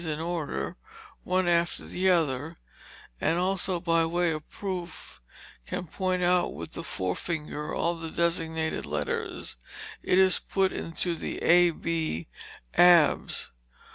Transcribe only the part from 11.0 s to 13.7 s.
the A b, Abs.